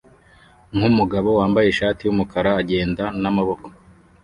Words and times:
nkumugabo 0.75 1.29
wambaye 1.39 1.67
ishati 1.69 2.01
yumukara 2.03 2.49
agenda 2.61 3.03
n'amaboko 3.21 3.67